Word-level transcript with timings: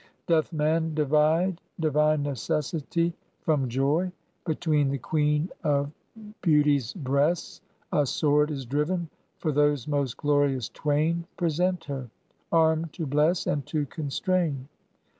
Doth 0.25 0.51
man 0.51 0.95
divide 0.95 1.61
divine 1.79 2.23
Necessity 2.23 3.13
From 3.41 3.69
Joy, 3.69 4.11
between 4.47 4.89
the 4.89 4.97
Queen 4.97 5.47
of 5.63 5.91
Beauty's 6.41 6.91
breasts 6.93 7.61
A 7.91 8.03
sword 8.07 8.49
is 8.49 8.65
driven; 8.65 9.11
for 9.37 9.51
those 9.51 9.87
most 9.87 10.17
glorious 10.17 10.69
twain 10.69 11.25
Present 11.37 11.83
her; 11.83 12.09
armed 12.51 12.93
to 12.93 13.05
bless 13.05 13.45
and 13.45 13.63
to 13.67 13.85
constrain. 13.85 14.67